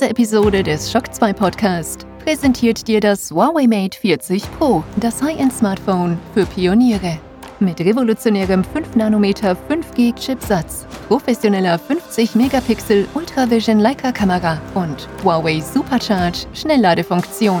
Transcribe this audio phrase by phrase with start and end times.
[0.00, 6.18] Diese Episode des Shock 2 Podcast präsentiert dir das Huawei Mate 40 Pro, das High-End-Smartphone
[6.32, 7.18] für Pioniere.
[7.58, 17.60] Mit revolutionärem 5 nm 5G-Chipsatz, professioneller 50 Megapixel Ultravision Leica-Kamera und Huawei Supercharge Schnellladefunktion.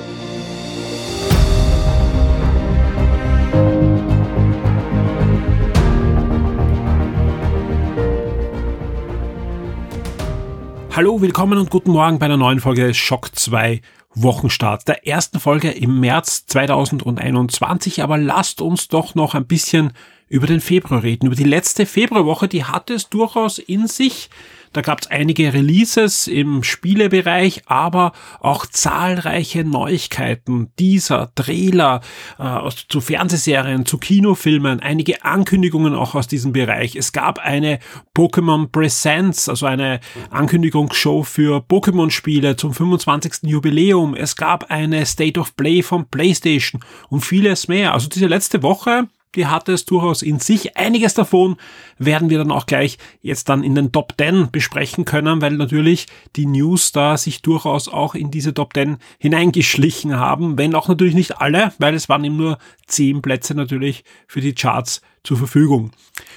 [10.93, 13.81] Hallo, willkommen und guten Morgen bei einer neuen Folge Schock 2
[14.13, 14.89] Wochenstart.
[14.89, 18.03] Der ersten Folge im März 2021.
[18.03, 19.93] Aber lasst uns doch noch ein bisschen
[20.27, 21.27] über den Februar reden.
[21.27, 24.29] Über die letzte Februarwoche, die hatte es durchaus in sich.
[24.73, 30.71] Da gab es einige Releases im Spielebereich, aber auch zahlreiche Neuigkeiten.
[30.79, 32.01] Dieser Trailer
[32.39, 36.95] äh, zu Fernsehserien, zu Kinofilmen, einige Ankündigungen auch aus diesem Bereich.
[36.95, 37.79] Es gab eine
[38.15, 39.99] Pokémon Presents, also eine
[40.29, 43.49] Ankündigungsshow für Pokémon-Spiele zum 25.
[43.49, 44.15] Jubiläum.
[44.15, 47.93] Es gab eine State of Play von PlayStation und vieles mehr.
[47.93, 50.77] Also diese letzte Woche die hatte es durchaus in sich.
[50.77, 51.57] Einiges davon
[51.97, 56.07] werden wir dann auch gleich jetzt dann in den Top 10 besprechen können, weil natürlich
[56.35, 61.15] die News da sich durchaus auch in diese Top 10 hineingeschlichen haben, wenn auch natürlich
[61.15, 65.91] nicht alle, weil es waren eben nur 10 Plätze natürlich für die Charts zur Verfügung.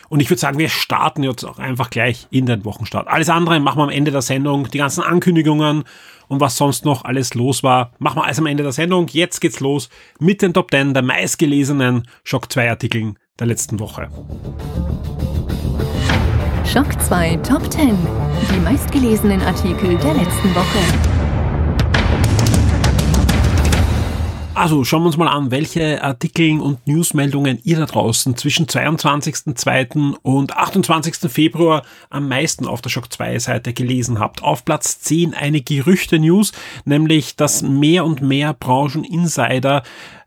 [0.09, 3.09] Und ich würde sagen, wir starten jetzt auch einfach gleich in den Wochenstart.
[3.09, 5.85] Alles andere machen wir am Ende der Sendung, die ganzen Ankündigungen
[6.29, 9.07] und was sonst noch alles los war, machen wir alles am Ende der Sendung.
[9.09, 14.09] Jetzt geht's los mit den Top 10 der meistgelesenen Shock 2 Artikeln der letzten Woche.
[16.65, 17.97] Shock 2 Top 10.
[18.55, 21.14] Die meistgelesenen Artikel der letzten Woche.
[24.57, 30.15] Also schauen wir uns mal an, welche Artikel und Newsmeldungen ihr da draußen zwischen 22.02.
[30.23, 31.29] und 28.
[31.29, 34.45] Februar am meisten auf der Shock 2 Seite gelesen habt.
[34.45, 36.53] Auf Platz 10 eine Gerüchte-News,
[36.85, 39.83] nämlich dass mehr und mehr Brancheninsider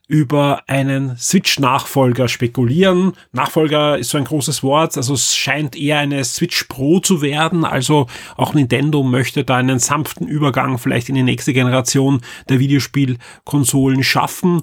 [0.07, 3.13] über einen Switch-Nachfolger spekulieren.
[3.33, 7.65] Nachfolger ist so ein großes Wort, also es scheint eher eine Switch Pro zu werden,
[7.65, 8.07] also
[8.37, 14.61] auch Nintendo möchte da einen sanften Übergang vielleicht in die nächste Generation der Videospielkonsolen schaffen.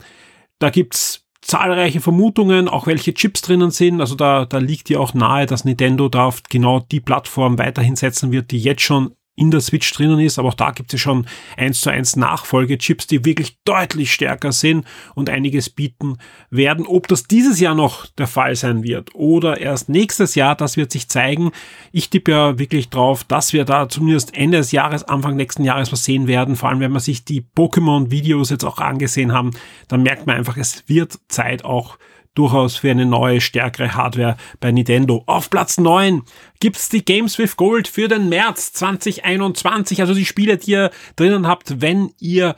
[0.58, 4.00] Da gibt's zahlreiche Vermutungen, auch welche Chips drinnen sind.
[4.00, 7.96] Also da, da liegt ja auch nahe, dass Nintendo da auf genau die Plattform weiterhin
[7.96, 11.00] setzen wird, die jetzt schon in der Switch drinnen ist, aber auch da gibt es
[11.00, 16.18] ja schon eins zu eins Nachfolgechips, die wirklich deutlich stärker sind und einiges bieten
[16.50, 16.86] werden.
[16.86, 20.92] Ob das dieses Jahr noch der Fall sein wird oder erst nächstes Jahr, das wird
[20.92, 21.50] sich zeigen.
[21.90, 25.90] Ich tippe ja wirklich drauf, dass wir da zumindest Ende des Jahres, Anfang nächsten Jahres
[25.90, 26.54] was sehen werden.
[26.54, 29.50] Vor allem, wenn man sich die Pokémon-Videos jetzt auch angesehen haben,
[29.88, 31.98] dann merkt man einfach, es wird Zeit auch
[32.34, 35.22] durchaus für eine neue, stärkere Hardware bei Nintendo.
[35.26, 36.22] Auf Platz 9
[36.60, 40.00] gibt's die Games with Gold für den März 2021.
[40.00, 42.56] Also die Spiele, die ihr drinnen habt, wenn ihr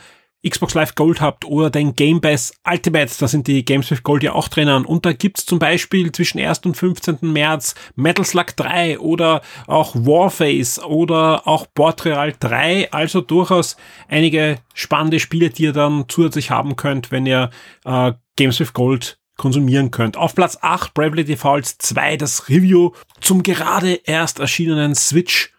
[0.48, 4.22] Xbox Live Gold habt oder den Game Pass Ultimate, da sind die Games with Gold
[4.22, 4.84] ja auch drinnen.
[4.84, 6.60] Und da gibt's zum Beispiel zwischen 1.
[6.60, 7.19] und 15.
[7.20, 12.92] März Metal Slug 3 oder auch Warface oder auch Port Royal 3.
[12.92, 13.76] Also durchaus
[14.09, 17.50] einige spannende Spiele, die ihr dann zusätzlich haben könnt, wenn ihr
[17.84, 20.16] äh, Games with Gold konsumieren könnt.
[20.16, 25.52] Auf Platz 8 Bravely Default 2 das Review zum gerade erst erschienenen Switch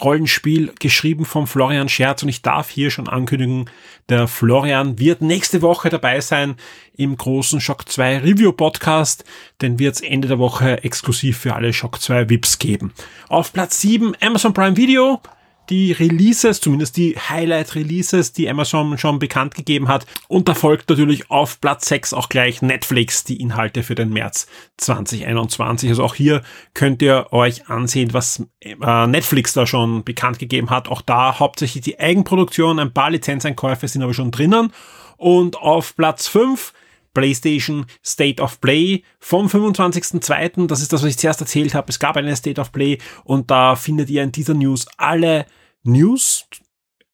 [0.00, 3.68] Rollenspiel geschrieben vom Florian Scherz und ich darf hier schon ankündigen,
[4.08, 6.56] der Florian wird nächste Woche dabei sein
[6.96, 9.24] im großen Shock 2 Review Podcast,
[9.60, 12.92] den wird es Ende der Woche exklusiv für alle Shock 2 VIPs geben.
[13.28, 15.20] Auf Platz 7 Amazon Prime Video
[15.70, 20.06] die Releases, zumindest die Highlight-Releases, die Amazon schon bekannt gegeben hat.
[20.28, 24.46] Und da folgt natürlich auf Platz 6 auch gleich Netflix, die Inhalte für den März
[24.78, 25.90] 2021.
[25.90, 26.42] Also auch hier
[26.74, 30.88] könnt ihr euch ansehen, was äh, Netflix da schon bekannt gegeben hat.
[30.88, 34.72] Auch da hauptsächlich die Eigenproduktion, ein paar Lizenzeinkäufe sind aber schon drinnen.
[35.16, 36.72] Und auf Platz 5
[37.14, 40.66] PlayStation State of Play vom 25.02.
[40.66, 41.90] Das ist das, was ich zuerst erzählt habe.
[41.90, 45.46] Es gab eine State of Play und da findet ihr in dieser News alle
[45.82, 46.46] News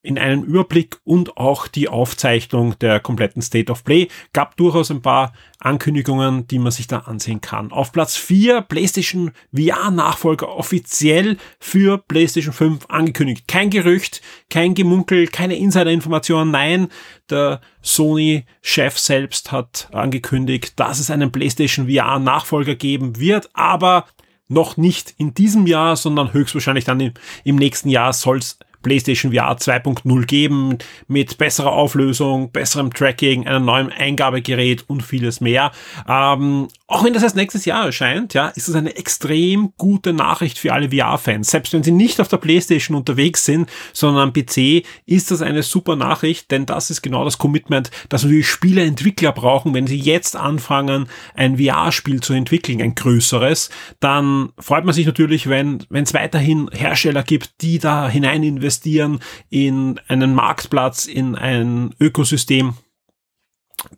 [0.05, 4.07] in einem Überblick und auch die Aufzeichnung der kompletten State of Play.
[4.33, 7.71] Gab durchaus ein paar Ankündigungen, die man sich da ansehen kann.
[7.71, 13.47] Auf Platz 4 PlayStation VR Nachfolger offiziell für PlayStation 5 angekündigt.
[13.47, 16.51] Kein Gerücht, kein Gemunkel, keine Insider-Informationen.
[16.51, 16.89] Nein,
[17.29, 24.05] der Sony-Chef selbst hat angekündigt, dass es einen PlayStation VR Nachfolger geben wird, aber
[24.47, 27.13] noch nicht in diesem Jahr, sondern höchstwahrscheinlich dann
[27.43, 30.77] im nächsten Jahr soll es PlayStation VR 2.0 geben
[31.07, 35.71] mit besserer Auflösung, besserem Tracking, einem neuen Eingabegerät und vieles mehr.
[36.07, 40.59] Ähm, auch wenn das erst nächstes Jahr erscheint, ja, ist es eine extrem gute Nachricht
[40.59, 41.49] für alle VR-Fans.
[41.49, 45.63] Selbst wenn sie nicht auf der PlayStation unterwegs sind, sondern am PC, ist das eine
[45.63, 50.35] super Nachricht, denn das ist genau das Commitment, das natürlich Spieleentwickler brauchen, wenn sie jetzt
[50.35, 56.13] anfangen, ein VR-Spiel zu entwickeln, ein größeres, dann freut man sich natürlich, wenn wenn es
[56.13, 58.74] weiterhin Hersteller gibt, die da hinein investieren
[59.49, 62.75] in einen Marktplatz, in ein Ökosystem,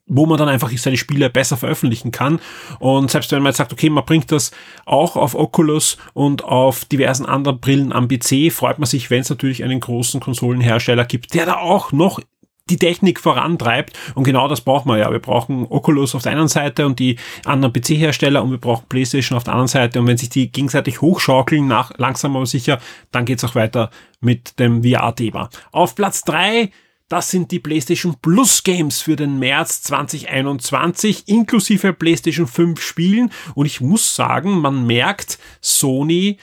[0.05, 2.39] wo man dann einfach seine Spiele besser veröffentlichen kann.
[2.79, 4.51] Und selbst wenn man jetzt sagt, okay, man bringt das
[4.85, 9.29] auch auf Oculus und auf diversen anderen Brillen am PC, freut man sich, wenn es
[9.29, 12.19] natürlich einen großen Konsolenhersteller gibt, der da auch noch
[12.69, 13.97] die Technik vorantreibt.
[14.15, 15.11] Und genau das brauchen wir ja.
[15.11, 19.37] Wir brauchen Oculus auf der einen Seite und die anderen PC-Hersteller und wir brauchen PlayStation
[19.37, 19.99] auf der anderen Seite.
[19.99, 22.79] Und wenn sich die gegenseitig hochschaukeln, nach langsam aber sicher,
[23.11, 25.49] dann geht's auch weiter mit dem VR-Thema.
[25.71, 26.71] Auf Platz drei
[27.09, 33.31] das sind die PlayStation Plus Games für den März 2021, inklusive PlayStation 5 Spielen.
[33.55, 36.37] Und ich muss sagen, man merkt, Sony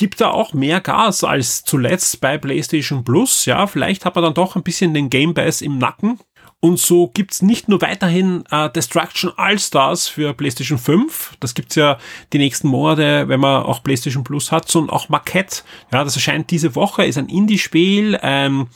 [0.00, 3.44] gibt da auch mehr Gas als zuletzt bei PlayStation Plus.
[3.44, 6.18] Ja, vielleicht hat man dann doch ein bisschen den Game Pass im Nacken.
[6.62, 11.96] Und so gibt's nicht nur weiterhin äh, Destruction All-Stars für PlayStation 5, das gibt's ja
[12.34, 15.62] die nächsten Monate, wenn man auch PlayStation Plus hat, sondern auch Marquette.
[15.90, 18.68] Ja, das erscheint diese Woche, ist ein Indie-Spiel, ähm,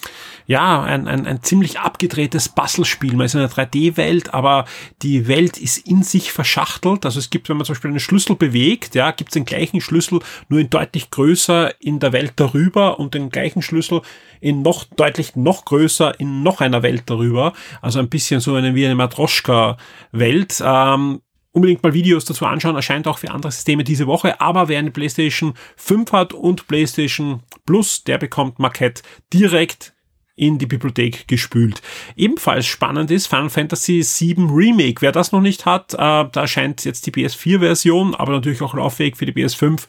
[0.46, 3.14] ja, ein, ein, ein ziemlich abgedrehtes Puzzlespiel.
[3.14, 4.64] Man ist in einer 3D-Welt, aber
[5.02, 7.04] die Welt ist in sich verschachtelt.
[7.04, 10.20] Also es gibt, wenn man zum Beispiel einen Schlüssel bewegt, ja, gibt's den gleichen Schlüssel,
[10.48, 14.00] nur in deutlich größer in der Welt darüber und den gleichen Schlüssel
[14.40, 17.54] in noch deutlich noch größer in noch einer Welt darüber.
[17.81, 20.62] Also ein bisschen so eine wie eine Matroschka-Welt.
[20.65, 21.21] Ähm,
[21.53, 24.91] unbedingt mal Videos dazu anschauen, erscheint auch für andere Systeme diese Woche, aber wer eine
[24.91, 29.94] PlayStation 5 hat und PlayStation Plus, der bekommt Marquette direkt
[30.36, 31.81] in die Bibliothek gespült.
[32.16, 35.00] Ebenfalls spannend ist Final Fantasy VII Remake.
[35.00, 39.16] Wer das noch nicht hat, äh, da erscheint jetzt die PS4-Version, aber natürlich auch lauffähig
[39.16, 39.82] für die PS5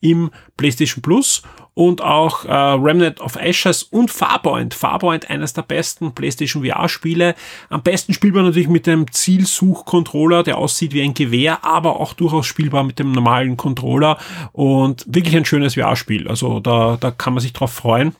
[0.00, 1.42] im PlayStation Plus
[1.74, 4.74] und auch äh, Remnant of Ashes und Farpoint.
[4.74, 7.34] Farpoint, eines der besten PlayStation VR-Spiele.
[7.68, 12.46] Am besten spielbar natürlich mit dem Zielsuch-Controller, der aussieht wie ein Gewehr, aber auch durchaus
[12.46, 14.18] spielbar mit dem normalen Controller
[14.52, 16.28] und wirklich ein schönes VR-Spiel.
[16.28, 18.14] Also da, da kann man sich drauf freuen.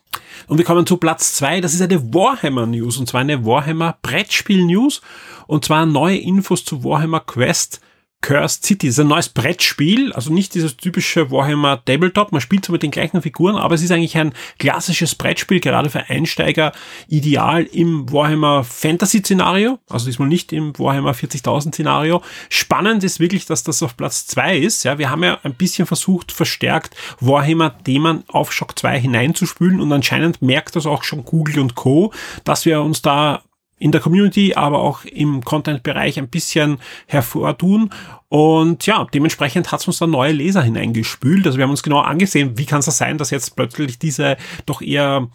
[0.46, 1.60] Und wir kommen zu Platz zwei.
[1.70, 5.02] Das ist eine Warhammer News und zwar eine Warhammer Brettspiel News
[5.46, 7.80] und zwar neue Infos zu Warhammer Quest
[8.22, 8.88] Cursed City.
[8.88, 12.32] Ist ein neues Brettspiel, also nicht dieses typische Warhammer Tabletop.
[12.32, 15.90] Man spielt so mit den gleichen Figuren, aber es ist eigentlich ein klassisches Brettspiel, gerade
[15.90, 16.72] für Einsteiger
[17.08, 19.78] ideal im Warhammer Fantasy Szenario.
[19.88, 22.22] Also diesmal nicht im Warhammer 40.000 Szenario.
[22.48, 24.84] Spannend ist wirklich, dass das auf Platz zwei ist.
[24.84, 30.42] Ja, wir haben ja ein bisschen versucht, verstärkt Warhammer-Themen auf Shock 2 hineinzuspülen und anscheinend
[30.42, 32.12] merkt das auch schon Google und Co.,
[32.44, 33.42] dass wir uns da
[33.80, 37.90] in der Community, aber auch im Content-Bereich ein bisschen hervortun.
[38.28, 41.46] Und ja, dementsprechend hat es uns da neue Leser hineingespült.
[41.46, 44.36] Also wir haben uns genau angesehen, wie kann es das sein, dass jetzt plötzlich diese
[44.66, 45.28] doch eher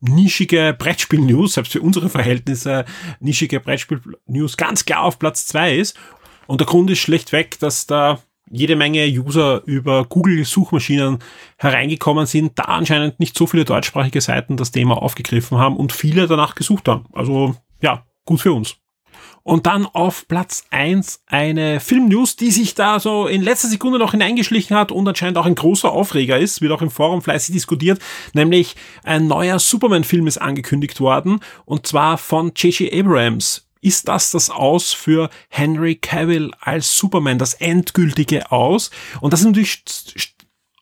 [0.00, 2.84] nischige Brettspiel-News, selbst für unsere Verhältnisse
[3.20, 5.96] nischige Brettspiel-News ganz klar auf Platz zwei ist.
[6.48, 8.18] Und der Grund ist schlechtweg, dass da
[8.50, 11.20] jede Menge User über Google-Suchmaschinen
[11.56, 16.26] hereingekommen sind, da anscheinend nicht so viele deutschsprachige Seiten das Thema aufgegriffen haben und viele
[16.26, 17.06] danach gesucht haben.
[17.12, 18.76] Also ja, gut für uns.
[19.44, 24.12] Und dann auf Platz eins eine Filmnews, die sich da so in letzter Sekunde noch
[24.12, 28.00] hineingeschlichen hat und anscheinend auch ein großer Aufreger ist, wird auch im Forum fleißig diskutiert,
[28.34, 32.92] nämlich ein neuer Superman-Film ist angekündigt worden und zwar von J.J.
[32.92, 33.66] Abrams.
[33.84, 38.92] Ist das das Aus für Henry Cavill als Superman, das endgültige Aus?
[39.20, 39.82] Und das ist natürlich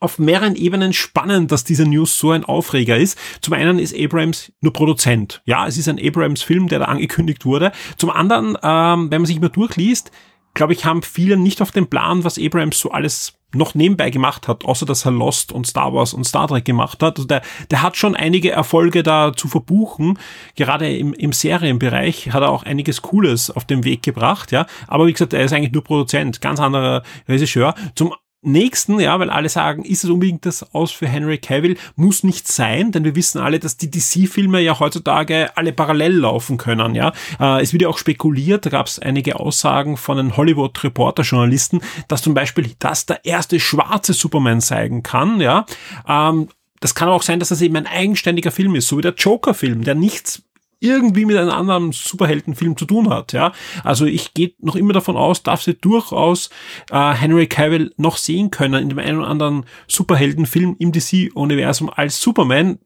[0.00, 3.19] auf mehreren Ebenen spannend, dass diese News so ein Aufreger ist.
[3.42, 5.42] Zum einen ist Abrams nur Produzent.
[5.45, 7.71] Ja, es ist ein Abrams-Film, der da angekündigt wurde.
[7.97, 10.11] Zum anderen, ähm, wenn man sich mal durchliest,
[10.54, 14.49] glaube ich, haben viele nicht auf dem Plan, was Abrams so alles noch nebenbei gemacht
[14.49, 17.19] hat, außer dass er Lost und Star Wars und Star Trek gemacht hat.
[17.19, 20.19] Also der, der hat schon einige Erfolge da zu verbuchen.
[20.54, 24.66] Gerade im, im Serienbereich hat er auch einiges Cooles auf den Weg gebracht, ja.
[24.87, 27.75] Aber wie gesagt, er ist eigentlich nur Produzent, ganz anderer Regisseur.
[27.95, 31.76] Zum nächsten, ja, weil alle sagen, ist es unbedingt das aus für Henry Cavill?
[31.97, 36.56] Muss nicht sein, denn wir wissen alle, dass die DC-Filme ja heutzutage alle parallel laufen
[36.56, 37.12] können, ja.
[37.38, 42.23] Äh, es wird ja auch spekuliert, da gab es einige Aussagen von den Hollywood-Reporter-Journalisten, dass
[42.23, 45.66] zum Beispiel das der erste schwarze Superman zeigen kann, ja.
[46.09, 46.49] Ähm,
[46.80, 49.85] das kann auch sein, dass das eben ein eigenständiger Film ist, so wie der Joker-Film,
[49.85, 50.42] der nichts
[50.80, 53.32] irgendwie mit einem anderen Superheldenfilm zu tun hat.
[53.32, 53.52] Ja,
[53.84, 56.50] also ich gehe noch immer davon aus, dass sie durchaus
[56.90, 62.20] äh, Henry Cavill noch sehen können in dem einen oder anderen Superheldenfilm im DC-Universum als
[62.20, 62.78] Superman,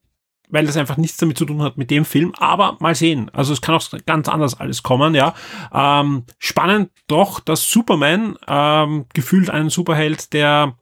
[0.48, 2.32] weil das einfach nichts damit zu tun hat mit dem Film.
[2.36, 3.30] Aber mal sehen.
[3.32, 5.14] Also es kann auch ganz anders alles kommen.
[5.14, 5.34] Ja,
[5.72, 10.74] ähm, spannend doch, dass Superman ähm, gefühlt ein Superheld, der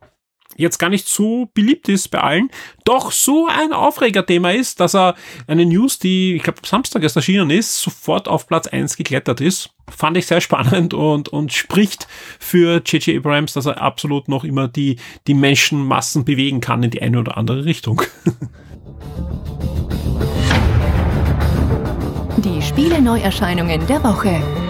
[0.56, 2.50] jetzt gar nicht so beliebt ist bei allen,
[2.84, 5.14] doch so ein Aufregerthema ist, dass er
[5.46, 9.70] eine News, die, ich glaube, Samstag erst erschienen ist, sofort auf Platz eins geklettert ist.
[9.88, 12.06] Fand ich sehr spannend und, und spricht
[12.38, 13.18] für J.J.
[13.18, 17.36] Abrams, dass er absolut noch immer die, die Menschenmassen bewegen kann in die eine oder
[17.36, 18.02] andere Richtung.
[22.38, 24.61] Die Spiele-Neuerscheinungen der Woche.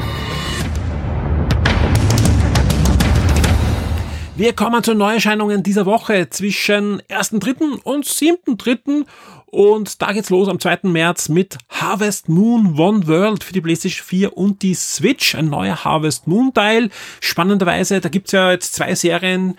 [4.35, 7.83] Wir kommen zu Neuerscheinungen dieser Woche zwischen 1.3.
[7.83, 9.05] und 7.3.
[9.45, 10.79] Und da geht's los am 2.
[10.85, 15.35] März mit Harvest Moon One World für die PlayStation 4 und die Switch.
[15.35, 16.89] Ein neuer Harvest Moon Teil.
[17.21, 19.59] Spannenderweise, da gibt's ja jetzt zwei Serien.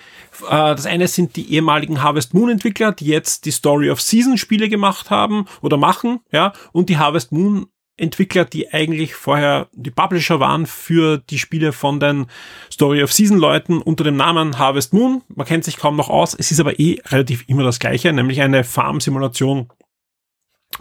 [0.50, 4.40] Äh, das eine sind die ehemaligen Harvest Moon Entwickler, die jetzt die Story of Season
[4.40, 6.54] Spiele gemacht haben oder machen, ja.
[6.72, 12.00] Und die Harvest Moon Entwickler, die eigentlich vorher die Publisher waren für die Spiele von
[12.00, 12.26] den
[12.72, 15.22] Story of Season Leuten unter dem Namen Harvest Moon.
[15.28, 16.34] Man kennt sich kaum noch aus.
[16.34, 19.70] Es ist aber eh relativ immer das gleiche, nämlich eine Farm-Simulation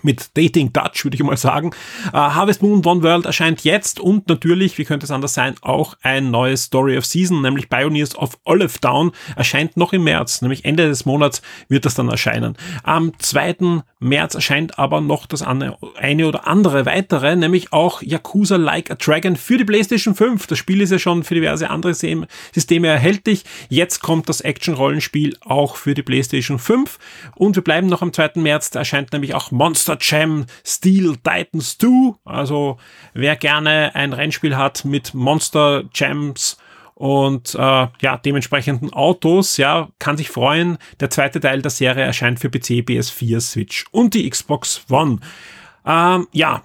[0.01, 1.73] mit Dating Dutch, würde ich mal sagen.
[2.09, 5.97] Uh, Harvest Moon One World erscheint jetzt und natürlich, wie könnte es anders sein, auch
[6.03, 10.65] ein neues Story of Season, nämlich Pioneers of Olive Town, erscheint noch im März, nämlich
[10.65, 12.57] Ende des Monats wird das dann erscheinen.
[12.83, 13.83] Am 2.
[14.03, 19.37] März erscheint aber noch das eine, oder andere weitere, nämlich auch Yakuza Like a Dragon
[19.37, 20.47] für die PlayStation 5.
[20.47, 23.45] Das Spiel ist ja schon für diverse andere Systeme erhältlich.
[23.69, 26.99] Jetzt kommt das Action-Rollenspiel auch für die PlayStation 5
[27.35, 28.33] und wir bleiben noch am 2.
[28.37, 32.15] März, da erscheint nämlich auch Monster Monster Jam Steel Titans 2.
[32.25, 32.79] Also
[33.15, 36.57] wer gerne ein Rennspiel hat mit Monster Jams
[37.03, 40.79] und äh, ja, dementsprechenden Autos, ja, kann sich freuen.
[41.01, 45.19] Der zweite Teil der Serie erscheint für PC, PS4, Switch und die Xbox One.
[45.85, 46.63] Ähm, ja,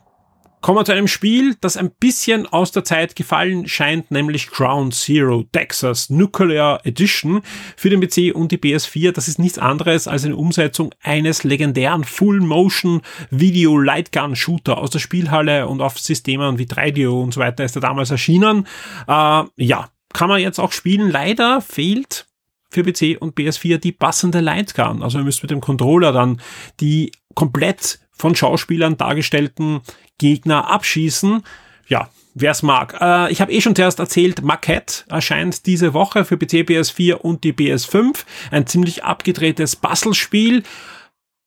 [0.60, 4.96] Kommen wir zu einem Spiel, das ein bisschen aus der Zeit gefallen scheint, nämlich Ground
[4.96, 7.42] Zero Texas Nuclear Edition
[7.78, 9.12] für den PC und die PS4.
[9.12, 15.00] Das ist nichts anderes als eine Umsetzung eines legendären Full-Motion Video Lightgun Shooter aus der
[15.00, 18.68] Spielhalle und auf Systemen wie 3DO und so weiter ist er damals erschienen.
[19.08, 21.12] Äh, ja, kann man jetzt auch spielen.
[21.12, 22.26] Leider fehlt
[22.72, 25.04] für PC und PS4 die passende Lightgun.
[25.04, 26.42] Also ihr müsst mit dem Controller dann
[26.80, 29.82] die komplett von Schauspielern dargestellten
[30.18, 31.44] Gegner abschießen.
[31.88, 32.98] Ja, wer es mag.
[33.00, 37.44] Äh, ich habe eh schon zuerst erzählt, Maquette erscheint diese Woche für PC, PS4 und
[37.44, 38.26] die PS5.
[38.50, 40.64] Ein ziemlich abgedrehtes Bastelspiel.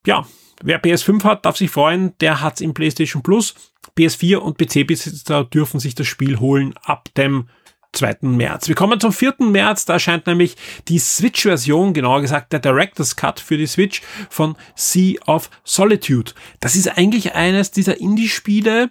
[0.07, 0.29] Ja,
[0.63, 3.57] wer PS5 hat, darf sich freuen, der hat's im PlayStation Plus.
[3.99, 7.49] PS4 und PC-Besitzer dürfen sich das Spiel holen ab dem
[7.93, 8.19] 2.
[8.23, 8.69] März.
[8.69, 9.35] Wir kommen zum 4.
[9.41, 10.57] März, da erscheint nämlich
[10.89, 16.33] die Switch-Version, genauer gesagt der Director's Cut für die Switch von Sea of Solitude.
[16.61, 18.91] Das ist eigentlich eines dieser Indie-Spiele,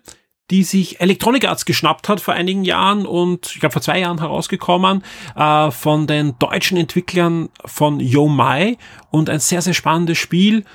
[0.50, 4.20] die sich Electronic Arts geschnappt hat vor einigen Jahren und ich glaube vor zwei Jahren
[4.20, 5.04] herausgekommen
[5.36, 8.78] äh, von den deutschen Entwicklern von Yo Mai
[9.12, 10.66] und ein sehr, sehr spannendes Spiel,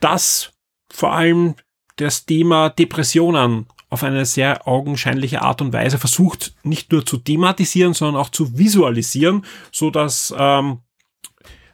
[0.00, 0.52] das
[0.92, 1.54] vor allem
[1.96, 7.92] das Thema Depressionen auf eine sehr augenscheinliche Art und Weise versucht, nicht nur zu thematisieren,
[7.92, 10.78] sondern auch zu visualisieren, so dass ähm,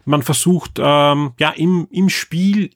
[0.04, 2.70] man versucht, ähm, ja, im, im Spiel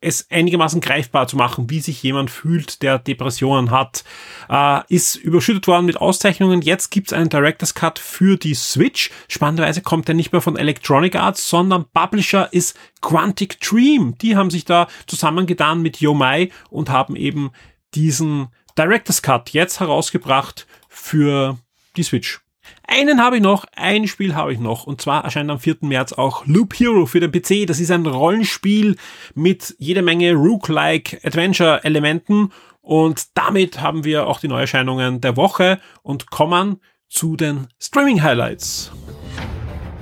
[0.00, 4.04] es einigermaßen greifbar zu machen, wie sich jemand fühlt, der Depressionen hat,
[4.48, 6.62] äh, ist überschüttet worden mit Auszeichnungen.
[6.62, 9.10] Jetzt gibt's einen Director's Cut für die Switch.
[9.26, 14.16] Spannenderweise kommt der nicht mehr von Electronic Arts, sondern Publisher ist Quantic Dream.
[14.18, 17.50] Die haben sich da zusammengetan mit Yomai und haben eben
[17.94, 21.58] diesen Director's Cut jetzt herausgebracht für
[21.96, 22.40] die Switch.
[22.86, 25.78] Einen habe ich noch, ein Spiel habe ich noch, und zwar erscheint am 4.
[25.80, 27.66] März auch Loop Hero für den PC.
[27.66, 28.96] Das ist ein Rollenspiel
[29.34, 36.30] mit jede Menge Rook-like Adventure-Elementen und damit haben wir auch die Neuerscheinungen der Woche und
[36.30, 38.92] kommen zu den Streaming-Highlights.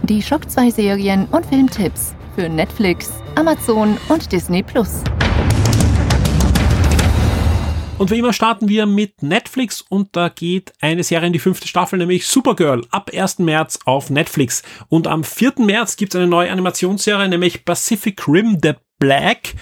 [0.02, 5.02] Die Shock 2 Serien und Filmtipps für Netflix, Amazon und Disney Plus.
[8.00, 11.68] Und wie immer starten wir mit Netflix und da geht eine Serie in die fünfte
[11.68, 13.40] Staffel, nämlich Supergirl, ab 1.
[13.40, 14.62] März auf Netflix.
[14.88, 15.56] Und am 4.
[15.58, 19.52] März gibt es eine neue Animationsserie, nämlich Pacific Rim The Black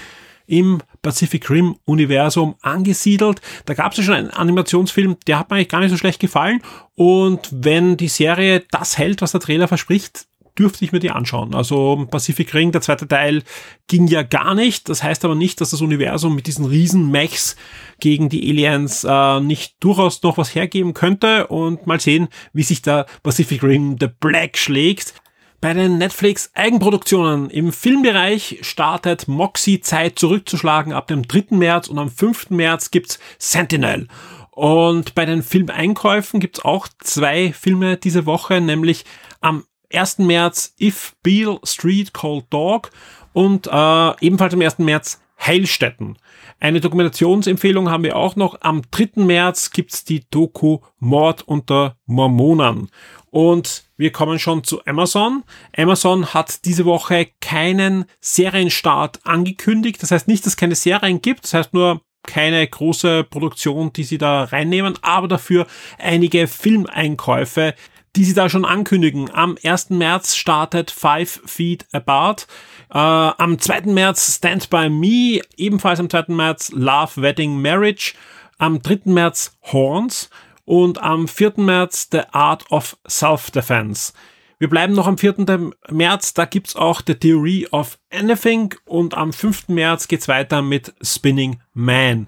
[0.47, 3.41] im Pacific Rim Universum angesiedelt.
[3.65, 6.21] Da gab es ja schon einen Animationsfilm, der hat mir eigentlich gar nicht so schlecht
[6.21, 6.63] gefallen.
[6.95, 10.28] Und wenn die Serie das hält, was der Trailer verspricht,
[10.59, 11.55] dürfte ich mir die anschauen.
[11.55, 13.43] Also Pacific Ring, der zweite Teil,
[13.87, 14.89] ging ja gar nicht.
[14.89, 17.57] Das heißt aber nicht, dass das Universum mit diesen riesen Mechs
[18.01, 21.47] gegen die Aliens äh, nicht durchaus noch was hergeben könnte.
[21.47, 25.15] Und mal sehen, wie sich der Pacific Rim The Black schlägt.
[25.61, 31.57] Bei den Netflix Eigenproduktionen im Filmbereich startet Moxie Zeit zurückzuschlagen ab dem 3.
[31.57, 32.51] März und am 5.
[32.51, 34.07] März gibt's Sentinel.
[34.53, 39.05] Und bei den Filmeinkäufen gibt's auch zwei Filme diese Woche, nämlich
[39.41, 40.19] am 1.
[40.19, 42.91] März If Beale Street Called Dog
[43.33, 44.79] und äh, ebenfalls am 1.
[44.79, 46.19] März Heilstätten.
[46.61, 48.61] Eine Dokumentationsempfehlung haben wir auch noch.
[48.61, 49.23] Am 3.
[49.23, 52.89] März gibt's die Doku Mord unter Mormonern.
[53.31, 55.45] Und wir kommen schon zu Amazon.
[55.77, 60.03] Amazon hat diese Woche keinen Serienstart angekündigt.
[60.03, 61.45] Das heißt nicht, dass es keine Serien gibt.
[61.45, 65.67] Das heißt nur keine große Produktion, die sie da reinnehmen, aber dafür
[65.99, 67.75] einige Filmeinkäufe,
[68.17, 69.31] die sie da schon ankündigen.
[69.31, 69.91] Am 1.
[69.91, 72.47] März startet Five Feet Apart.
[72.91, 73.83] Äh, am 2.
[73.83, 75.41] März Stand By Me.
[75.57, 76.25] Ebenfalls am 2.
[76.29, 78.15] März Love Wedding Marriage.
[78.59, 79.01] Am 3.
[79.05, 80.31] März Horns.
[80.65, 81.55] Und am 4.
[81.57, 84.13] März The Art of Self-Defense.
[84.61, 85.47] Wir bleiben noch am 4.
[85.89, 89.69] März, da gibt's auch The Theory of Anything und am 5.
[89.69, 92.27] März geht's weiter mit Spinning Man.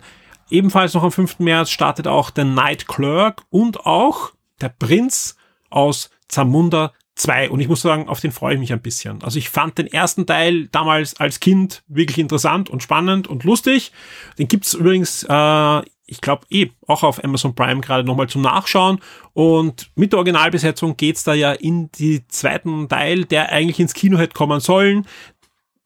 [0.49, 1.41] Ebenfalls noch am 5.
[1.41, 5.37] März startet auch The Night Clerk und auch Der Prinz
[5.71, 7.51] aus Zamunda 2.
[7.51, 9.23] Und ich muss sagen, auf den freue ich mich ein bisschen.
[9.23, 13.93] Also ich fand den ersten Teil damals als Kind wirklich interessant und spannend und lustig.
[14.39, 19.01] Den gibt's übrigens, äh, ich glaube eh, auch auf Amazon Prime gerade nochmal zum Nachschauen.
[19.33, 24.19] Und mit der Originalbesetzung geht's da ja in die zweiten Teil, der eigentlich ins Kino
[24.19, 25.07] hätte kommen sollen.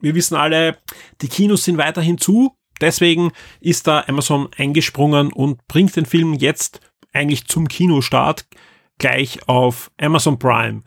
[0.01, 0.79] Wir wissen alle,
[1.21, 2.57] die Kinos sind weiterhin zu.
[2.81, 6.81] Deswegen ist da Amazon eingesprungen und bringt den Film jetzt
[7.13, 8.47] eigentlich zum Kinostart
[8.99, 10.83] gleich auf Amazon Prime.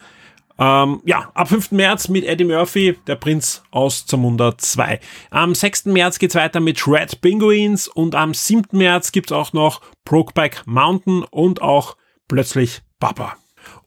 [0.59, 1.71] Ähm, ja, ab 5.
[1.71, 4.99] März mit Eddie Murphy, der Prinz aus Zamunda 2.
[5.29, 5.85] Am 6.
[5.85, 8.65] März geht's weiter mit Red Penguins und am 7.
[8.71, 11.95] März gibt's auch noch Brokeback Mountain und auch
[12.27, 13.35] plötzlich Papa.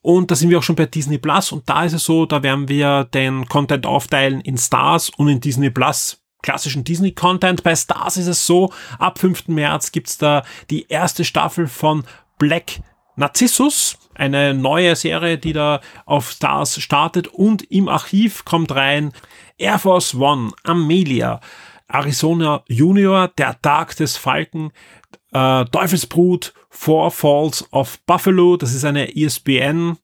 [0.02, 2.42] Und da sind wir auch schon bei Disney Plus und da ist es so, da
[2.42, 7.62] werden wir den Content aufteilen in Stars und in Disney Plus klassischen Disney-Content.
[7.62, 9.48] Bei Stars ist es so, ab 5.
[9.48, 12.04] März gibt's da die erste Staffel von
[12.38, 12.80] Black
[13.16, 19.12] Narcissus, eine neue Serie, die da auf Stars startet und im Archiv kommt rein
[19.56, 21.40] Air Force One, Amelia,
[21.88, 24.72] Arizona Junior, Der Tag des Falken,
[25.32, 29.96] äh, Teufelsbrut, Four Falls of Buffalo, das ist eine ESPN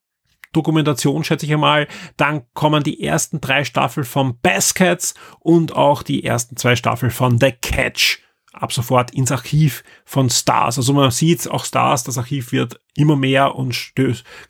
[0.52, 1.86] Dokumentation, schätze ich einmal.
[2.16, 7.38] Dann kommen die ersten drei Staffeln von Baskets und auch die ersten zwei Staffeln von
[7.38, 8.25] The Catch
[8.56, 10.78] ab sofort ins Archiv von Stars.
[10.78, 13.92] Also man sieht auch Stars, das Archiv wird immer mehr und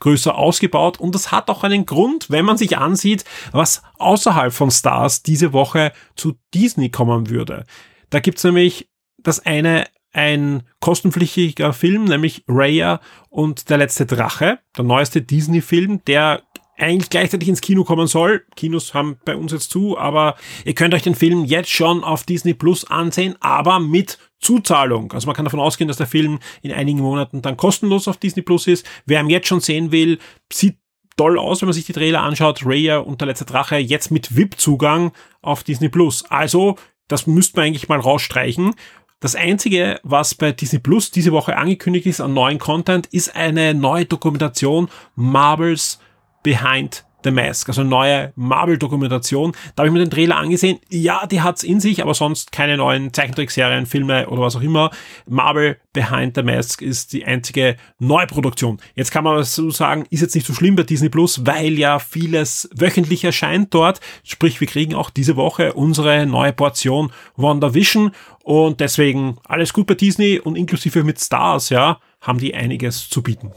[0.01, 4.71] größer ausgebaut und das hat auch einen Grund, wenn man sich ansieht, was außerhalb von
[4.71, 7.65] Stars diese Woche zu Disney kommen würde.
[8.11, 8.89] Da gibt's nämlich
[9.19, 16.43] das eine ein kostenpflichtiger Film, nämlich Raya und der letzte Drache, der neueste Disney-Film, der
[16.79, 18.45] eigentlich gleichzeitig ins Kino kommen soll.
[18.55, 22.25] Kinos haben bei uns jetzt zu, aber ihr könnt euch den Film jetzt schon auf
[22.25, 25.13] Disney Plus ansehen, aber mit Zuzahlung.
[25.13, 28.43] Also man kann davon ausgehen, dass der Film in einigen Monaten dann kostenlos auf Disney
[28.43, 28.87] Plus ist.
[29.07, 30.19] Wer ihn jetzt schon sehen will,
[30.53, 30.77] sieht
[31.17, 32.65] toll aus, wenn man sich die Trailer anschaut.
[32.65, 36.25] Raya und der letzte Drache jetzt mit VIP-Zugang auf Disney Plus.
[36.29, 36.77] Also,
[37.09, 38.75] das müsste man eigentlich mal rausstreichen.
[39.21, 43.73] Das einzige, was bei Disney Plus diese Woche angekündigt ist an neuen Content, ist eine
[43.73, 45.99] neue Dokumentation Marvels
[46.47, 49.51] Behind the Mask, also neue Marvel-Dokumentation.
[49.75, 50.79] Da habe ich mir den Trailer angesehen.
[50.89, 54.93] Ja, die hat's in sich, aber sonst keine neuen Zeichentrickserien, Filme oder was auch immer.
[55.27, 58.79] Marvel Behind the Mask ist die einzige Neuproduktion.
[58.95, 61.99] Jetzt kann man so sagen, ist jetzt nicht so schlimm bei Disney Plus, weil ja
[61.99, 64.01] vieles wöchentlich erscheint dort.
[64.23, 68.13] Sprich, wir kriegen auch diese Woche unsere neue Portion WandaVision
[68.45, 73.21] und deswegen alles gut bei Disney und inklusive mit Stars, ja, haben die einiges zu
[73.21, 73.51] bieten.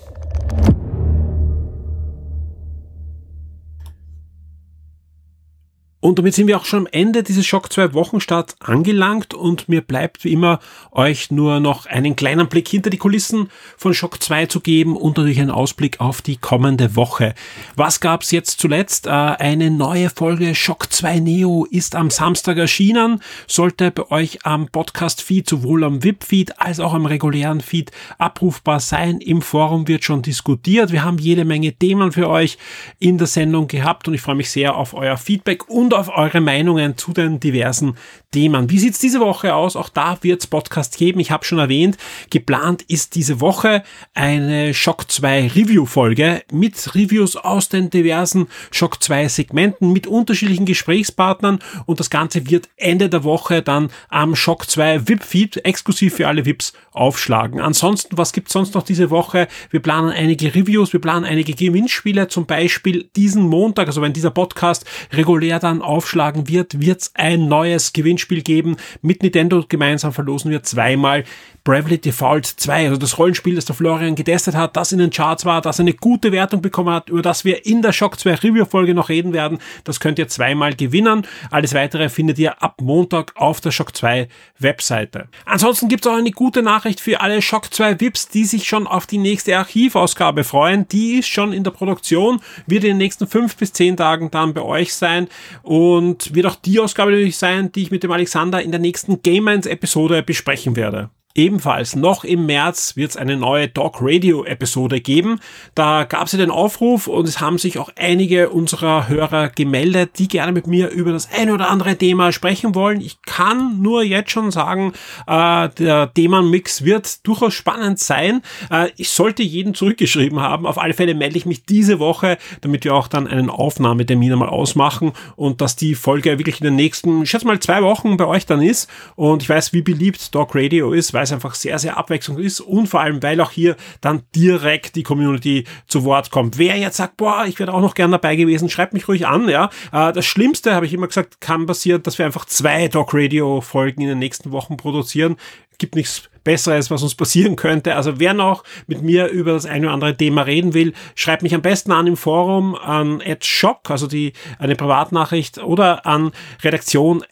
[6.02, 9.82] Und damit sind wir auch schon am Ende dieses Shock 2 Wochenstarts angelangt und mir
[9.82, 10.60] bleibt wie immer
[10.92, 15.18] euch nur noch einen kleinen Blick hinter die Kulissen von Shock 2 zu geben und
[15.18, 17.36] natürlich einen Ausblick auf die kommende Woche.
[17.76, 19.08] Was gab's jetzt zuletzt?
[19.08, 24.70] Äh, eine neue Folge Shock 2 Neo ist am Samstag erschienen, sollte bei euch am
[24.70, 29.20] Podcast-Feed sowohl am VIP-Feed als auch am regulären Feed abrufbar sein.
[29.20, 30.94] Im Forum wird schon diskutiert.
[30.94, 32.58] Wir haben jede Menge Themen für euch
[33.00, 36.40] in der Sendung gehabt und ich freue mich sehr auf euer Feedback und auf eure
[36.40, 37.98] Meinungen zu den diversen
[38.32, 38.70] Themen.
[38.70, 39.76] Wie sieht's diese Woche aus?
[39.76, 41.20] Auch da wird's Podcast geben.
[41.20, 41.98] Ich habe schon erwähnt,
[42.30, 43.84] geplant ist diese Woche
[44.14, 50.66] eine Shock 2 Review Folge mit Reviews aus den diversen Shock 2 Segmenten mit unterschiedlichen
[50.66, 56.16] Gesprächspartnern und das Ganze wird Ende der Woche dann am Shock 2 VIP Feed exklusiv
[56.16, 57.60] für alle VIPs aufschlagen.
[57.60, 59.48] Ansonsten, was gibt's sonst noch diese Woche?
[59.70, 64.32] Wir planen einige Reviews, wir planen einige Gewinnspiele, zum Beispiel diesen Montag, also wenn dieser
[64.32, 68.78] Podcast regulär dann aufschlagen wird, wird's ein neues Gewinnspiel geben.
[69.02, 71.24] Mit Nintendo gemeinsam verlosen wir zweimal
[71.70, 75.46] Bravely Default 2, also das Rollenspiel, das der Florian getestet hat, das in den Charts
[75.46, 78.66] war, das eine gute Wertung bekommen hat, über das wir in der Shock 2 Review
[78.66, 79.60] Folge noch reden werden.
[79.84, 81.28] Das könnt ihr zweimal gewinnen.
[81.52, 85.28] Alles weitere findet ihr ab Montag auf der Shock 2 Webseite.
[85.46, 88.88] Ansonsten gibt es auch eine gute Nachricht für alle Shock 2 VIPs, die sich schon
[88.88, 90.88] auf die nächste Archivausgabe freuen.
[90.88, 94.56] Die ist schon in der Produktion, wird in den nächsten fünf bis zehn Tagen dann
[94.56, 95.28] bei euch sein
[95.62, 99.22] und wird auch die Ausgabe natürlich sein, die ich mit dem Alexander in der nächsten
[99.22, 101.12] Game Episode besprechen werde.
[101.36, 105.40] Ebenfalls noch im März wird es eine neue Dog Radio Episode geben.
[105.76, 110.18] Da gab es ja den Aufruf und es haben sich auch einige unserer Hörer gemeldet,
[110.18, 113.00] die gerne mit mir über das eine oder andere Thema sprechen wollen.
[113.00, 114.94] Ich kann nur jetzt schon sagen,
[115.28, 118.42] äh, der Themenmix wird durchaus spannend sein.
[118.72, 120.66] Äh, ich sollte jeden zurückgeschrieben haben.
[120.66, 124.50] Auf alle Fälle melde ich mich diese Woche, damit wir auch dann einen Aufnahmetermin einmal
[124.50, 128.26] ausmachen und dass die Folge wirklich in den nächsten, ich schätze mal zwei Wochen bei
[128.26, 128.90] euch dann ist.
[129.16, 132.62] Und ich weiß, wie beliebt Dog Radio ist, weil es einfach sehr, sehr abwechslungsreich ist
[132.62, 136.58] und vor allem, weil auch hier dann direkt die Community zu Wort kommt.
[136.58, 139.50] Wer jetzt sagt, boah, ich wäre auch noch gern dabei gewesen, schreibt mich ruhig an,
[139.50, 139.70] ja.
[139.92, 143.60] Äh, das Schlimmste, habe ich immer gesagt, kann passieren, dass wir einfach zwei Dog Radio
[143.60, 145.36] Folgen in den nächsten Wochen produzieren.
[145.80, 147.96] Gibt nichts Besseres, was uns passieren könnte.
[147.96, 151.54] Also wer noch mit mir über das eine oder andere Thema reden will, schreibt mich
[151.54, 156.32] am besten an im Forum an @shock, also die eine Privatnachricht oder an
[156.64, 157.24] redaktion@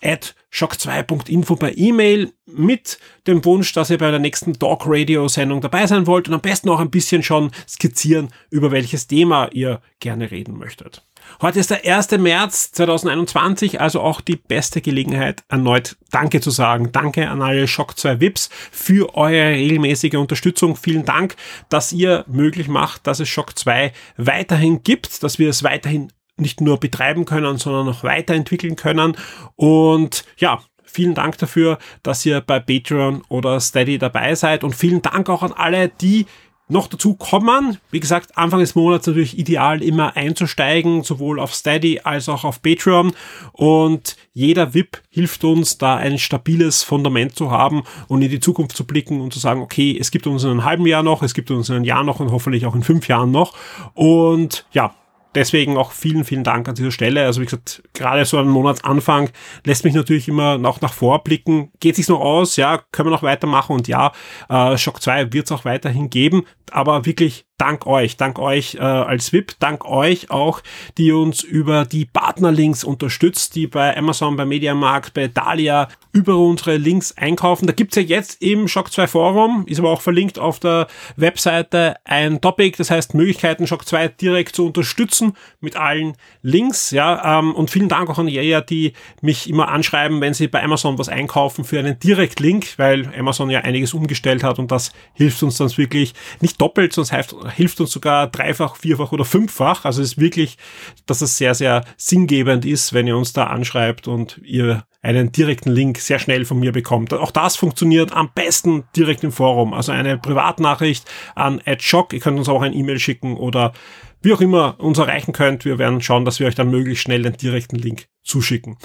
[0.51, 5.86] shock2.info per E-Mail mit dem Wunsch, dass ihr bei der nächsten Dog Radio Sendung dabei
[5.86, 10.31] sein wollt und am besten auch ein bisschen schon skizzieren, über welches Thema ihr gerne
[10.31, 11.07] reden möchtet.
[11.42, 12.12] Heute ist der 1.
[12.12, 16.92] März 2021, also auch die beste Gelegenheit, erneut Danke zu sagen.
[16.92, 20.76] Danke an alle Shock 2 VIPs für eure regelmäßige Unterstützung.
[20.76, 21.36] Vielen Dank,
[21.70, 26.62] dass ihr möglich macht, dass es Shock 2 weiterhin gibt, dass wir es weiterhin nicht
[26.62, 29.18] nur betreiben können, sondern auch weiterentwickeln können.
[29.56, 34.63] Und ja, vielen Dank dafür, dass ihr bei Patreon oder Steady dabei seid.
[34.63, 36.26] Und vielen Dank auch an alle, die
[36.69, 37.77] noch dazu kommen.
[37.91, 42.62] Wie gesagt, Anfang des Monats natürlich ideal immer einzusteigen, sowohl auf Steady als auch auf
[42.62, 43.13] Patreon.
[43.53, 48.75] Und jeder VIP hilft uns, da ein stabiles Fundament zu haben und in die Zukunft
[48.75, 51.34] zu blicken und zu sagen, okay, es gibt uns in einem halben Jahr noch, es
[51.34, 53.53] gibt uns in einem Jahr noch und hoffentlich auch in fünf Jahren noch.
[53.93, 54.93] Und ja,
[55.36, 57.26] deswegen auch vielen, vielen Dank an dieser Stelle.
[57.26, 59.30] Also wie gesagt, gerade so ein Monatsanfang
[59.66, 61.72] lässt mich natürlich immer noch nach vorblicken.
[61.80, 62.56] Geht sich noch aus?
[62.56, 63.76] Ja, können wir noch weitermachen?
[63.76, 64.12] Und ja,
[64.50, 66.44] äh, Shock 2 wird es auch weiterhin geben.
[66.72, 70.62] Aber wirklich dank euch, dank euch äh, als VIP, dank euch auch,
[70.98, 76.78] die uns über die Partnerlinks unterstützt, die bei Amazon, bei Mediamarkt, bei Dalia über unsere
[76.78, 77.67] Links einkaufen.
[77.67, 81.96] Da gibt's ja jetzt im Shock 2 Forum, ist aber auch verlinkt auf der Webseite
[82.06, 86.91] ein Topic, das heißt Möglichkeiten Shock 2 direkt zu unterstützen mit allen Links.
[86.91, 90.63] Ja, ähm, und vielen Dank auch an Jaja, die mich immer anschreiben, wenn sie bei
[90.63, 95.41] Amazon was einkaufen für einen Direktlink, weil Amazon ja einiges umgestellt hat und das hilft
[95.41, 99.86] uns dann wirklich nicht doppelt, sondern heißt, hilft uns sogar dreifach, vierfach oder fünffach.
[99.86, 100.57] Also es ist wirklich,
[101.05, 105.71] dass es sehr, sehr sinngebend ist, wenn ihr uns da anschreibt und ihr einen direkten
[105.71, 107.13] Link sehr schnell von mir bekommt.
[107.13, 109.73] Auch das funktioniert am besten direkt im Forum.
[109.73, 111.05] Also eine Privatnachricht
[111.36, 112.13] an AdShock.
[112.13, 113.73] Ihr könnt uns auch ein E-Mail schicken oder
[114.21, 115.63] wie auch immer uns erreichen könnt.
[115.63, 118.77] Wir werden schauen, dass wir euch dann möglichst schnell den direkten Link zuschicken.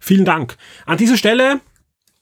[0.00, 0.56] Vielen Dank.
[0.86, 1.60] An dieser Stelle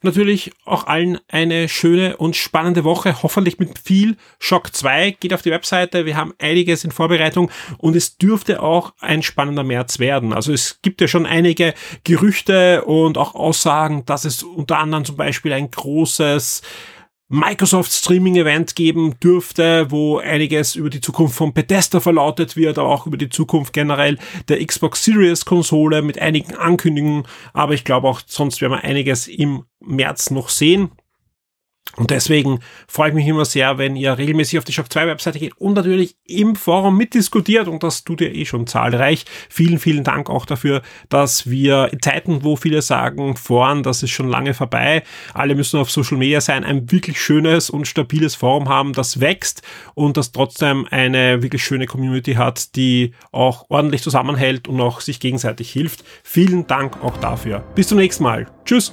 [0.06, 5.12] natürlich auch allen eine schöne und spannende Woche, hoffentlich mit viel Shock 2.
[5.20, 9.64] Geht auf die Webseite, wir haben einiges in Vorbereitung und es dürfte auch ein spannender
[9.64, 10.32] März werden.
[10.32, 15.16] Also es gibt ja schon einige Gerüchte und auch Aussagen, dass es unter anderem zum
[15.16, 16.62] Beispiel ein großes
[17.28, 22.88] Microsoft Streaming Event geben dürfte, wo einiges über die Zukunft von Bethesda verlautet wird, aber
[22.88, 24.16] auch über die Zukunft generell
[24.48, 27.26] der Xbox Series Konsole mit einigen Ankündigungen.
[27.52, 30.92] Aber ich glaube auch, sonst werden wir einiges im März noch sehen.
[31.94, 35.38] Und deswegen freue ich mich immer sehr, wenn ihr regelmäßig auf die Shock 2 Webseite
[35.38, 39.24] geht und natürlich im Forum mitdiskutiert und das tut ihr eh schon zahlreich.
[39.48, 44.10] Vielen, vielen Dank auch dafür, dass wir in Zeiten, wo viele sagen, Foren, das ist
[44.10, 48.68] schon lange vorbei, alle müssen auf Social Media sein, ein wirklich schönes und stabiles Forum
[48.68, 49.62] haben, das wächst
[49.94, 55.20] und das trotzdem eine wirklich schöne Community hat, die auch ordentlich zusammenhält und auch sich
[55.20, 56.04] gegenseitig hilft.
[56.22, 57.64] Vielen Dank auch dafür.
[57.74, 58.46] Bis zum nächsten Mal.
[58.64, 58.92] Tschüss.